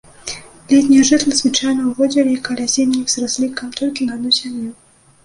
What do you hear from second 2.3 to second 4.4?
каля зімніх з разлікам толькі на адну